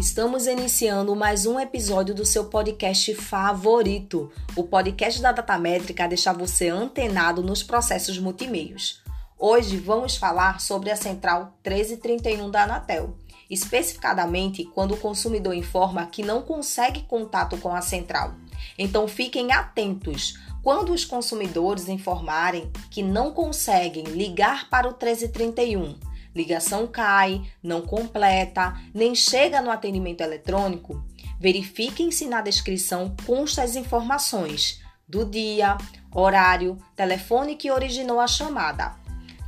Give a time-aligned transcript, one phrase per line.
[0.00, 6.32] Estamos iniciando mais um episódio do seu podcast favorito, o podcast da Datamétrica a deixar
[6.32, 9.02] você antenado nos processos multimeios.
[9.38, 13.14] Hoje vamos falar sobre a central 1331 da Anatel,
[13.50, 18.32] especificadamente quando o consumidor informa que não consegue contato com a central.
[18.78, 20.32] Então fiquem atentos.
[20.62, 28.74] Quando os consumidores informarem que não conseguem ligar para o 1331 ligação cai, não completa,
[28.94, 31.04] nem chega no atendimento eletrônico,
[31.38, 35.76] verifiquem se na descrição consta as informações do dia,
[36.14, 38.94] horário, telefone que originou a chamada.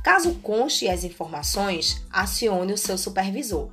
[0.03, 3.71] Caso conste as informações, acione o seu supervisor.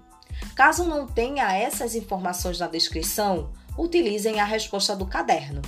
[0.55, 5.61] Caso não tenha essas informações na descrição, utilizem a resposta do caderno.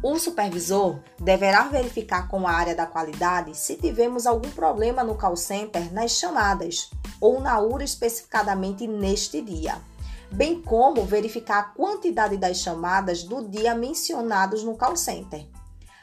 [0.00, 5.36] O supervisor deverá verificar com a área da qualidade se tivemos algum problema no call
[5.36, 6.88] center nas chamadas
[7.20, 9.76] ou na URA especificadamente neste dia,
[10.30, 15.44] bem como verificar a quantidade das chamadas do dia mencionados no call center.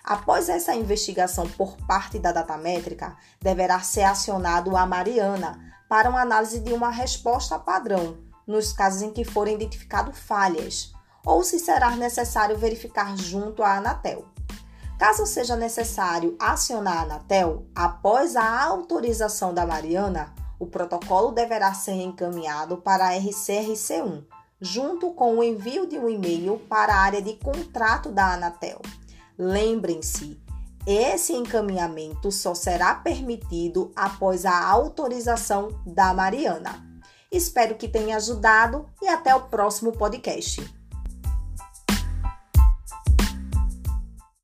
[0.04, 6.60] Após essa investigação por parte da datamétrica, deverá ser acionado a Mariana para uma análise
[6.60, 10.95] de uma resposta padrão nos casos em que forem identificadas falhas
[11.26, 14.26] ou se será necessário verificar junto à Anatel.
[14.98, 21.96] Caso seja necessário acionar a Anatel, após a autorização da Mariana, o protocolo deverá ser
[21.96, 24.24] encaminhado para a RCRC1,
[24.62, 28.82] junto com o envio de um e-mail para a área de contrato da Anatel.
[29.38, 30.40] Lembrem-se,
[30.88, 36.86] esse encaminhamento só será permitido após a autorização da Mariana.
[37.30, 40.64] Espero que tenha ajudado e até o próximo podcast.